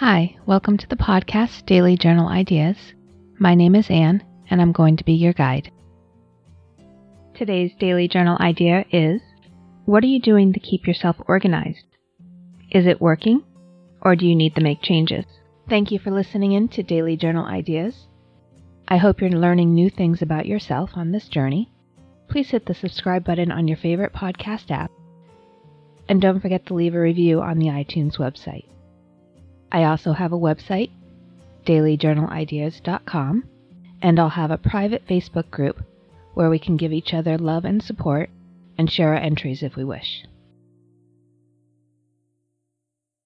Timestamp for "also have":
29.84-30.32